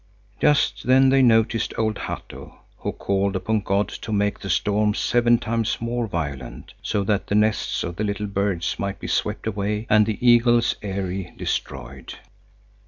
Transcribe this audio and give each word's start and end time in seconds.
Just 0.39 0.87
then 0.87 1.09
they 1.09 1.21
noticed 1.21 1.75
old 1.77 1.99
Hatto, 1.99 2.57
who 2.77 2.91
called 2.91 3.35
upon 3.35 3.59
God 3.59 3.87
to 3.89 4.11
make 4.11 4.39
the 4.39 4.49
storm 4.49 4.95
seven 4.95 5.37
times 5.37 5.77
more 5.79 6.07
violent, 6.07 6.73
so 6.81 7.03
that 7.03 7.27
the 7.27 7.35
nests 7.35 7.83
of 7.83 7.97
the 7.97 8.03
little 8.03 8.25
birds 8.25 8.77
might 8.79 8.99
be 8.99 9.05
swept 9.05 9.45
away 9.45 9.85
and 9.91 10.07
the 10.07 10.17
eagle's 10.27 10.73
eyrie 10.81 11.31
destroyed. 11.37 12.15